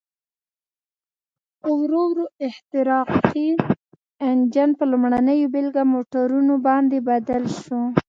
خو 1.61 1.69
ورو 1.81 2.01
ورو 2.09 2.25
احتراقي 2.47 3.49
انجن 4.27 4.69
په 4.79 4.83
لومړنیو 4.91 5.51
بېلګه 5.53 5.83
موټرونو 5.93 6.53
باندې 6.67 6.97
بدل 7.09 7.43
شو. 7.61 7.81